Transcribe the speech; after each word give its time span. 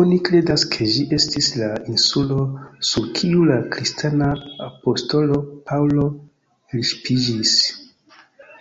Oni 0.00 0.18
kredas 0.26 0.64
ke 0.74 0.86
ĝi 0.96 1.02
estis 1.16 1.48
la 1.62 1.70
insulo 1.94 2.36
sur 2.90 3.10
kiu 3.18 3.42
la 3.50 3.58
kristana 3.74 4.30
apostolo 4.70 5.42
Paŭlo 5.72 6.08
elŝipiĝis. 6.74 7.60